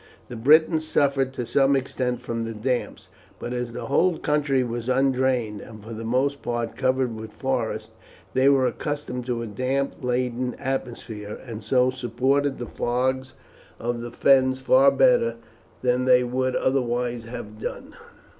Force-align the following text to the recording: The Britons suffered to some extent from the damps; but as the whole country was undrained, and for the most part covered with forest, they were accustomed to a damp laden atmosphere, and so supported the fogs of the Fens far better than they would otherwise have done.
The 0.29 0.35
Britons 0.35 0.87
suffered 0.87 1.31
to 1.33 1.45
some 1.45 1.75
extent 1.75 2.21
from 2.21 2.43
the 2.43 2.55
damps; 2.55 3.07
but 3.37 3.53
as 3.53 3.71
the 3.71 3.85
whole 3.85 4.17
country 4.17 4.63
was 4.63 4.89
undrained, 4.89 5.61
and 5.61 5.83
for 5.85 5.93
the 5.93 6.03
most 6.03 6.41
part 6.41 6.75
covered 6.75 7.15
with 7.15 7.31
forest, 7.31 7.91
they 8.33 8.49
were 8.49 8.65
accustomed 8.65 9.27
to 9.27 9.43
a 9.43 9.45
damp 9.45 9.93
laden 10.01 10.55
atmosphere, 10.55 11.39
and 11.45 11.61
so 11.63 11.91
supported 11.91 12.57
the 12.57 12.65
fogs 12.65 13.35
of 13.79 14.01
the 14.01 14.09
Fens 14.09 14.59
far 14.59 14.89
better 14.89 15.35
than 15.83 16.05
they 16.05 16.23
would 16.23 16.55
otherwise 16.55 17.25
have 17.25 17.61
done. 17.61 17.95